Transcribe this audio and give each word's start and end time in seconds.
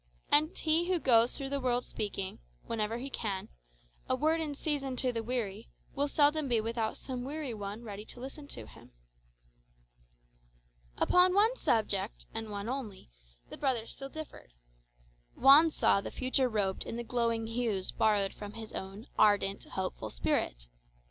And 0.31 0.57
he 0.57 0.87
who 0.87 0.97
goes 0.97 1.37
through 1.37 1.49
the 1.49 1.59
world 1.59 1.85
speaking, 1.85 2.39
whenever 2.65 2.97
he 2.97 3.11
can, 3.11 3.49
a 4.09 4.15
word 4.15 4.41
in 4.41 4.55
season 4.55 4.95
to 4.95 5.11
the 5.11 5.21
weary, 5.21 5.69
will 5.93 6.07
seldom 6.07 6.47
be 6.47 6.59
without 6.59 6.97
some 6.97 7.23
weary 7.23 7.53
one 7.53 7.83
ready 7.83 8.03
to 8.05 8.19
listen 8.19 8.47
to 8.47 8.65
him. 8.65 8.93
Upon 10.97 11.35
one 11.35 11.55
subject, 11.55 12.25
and 12.33 12.47
only 12.47 12.99
one, 12.99 13.07
the 13.51 13.57
brothers 13.57 13.91
still 13.91 14.09
differed. 14.09 14.53
Juan 15.35 15.69
saw 15.69 16.01
the 16.01 16.09
future 16.09 16.49
robed 16.49 16.83
in 16.83 16.95
the 16.95 17.03
glowing 17.03 17.45
hues 17.45 17.91
borrowed 17.91 18.33
from 18.33 18.53
his 18.53 18.73
own 18.73 19.05
ardent, 19.19 19.65
hopeful 19.65 20.09
spirit. 20.09 20.65